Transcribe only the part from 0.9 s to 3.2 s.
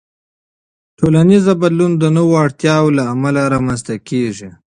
ټولنیز بدلون د نوو اړتیاوو له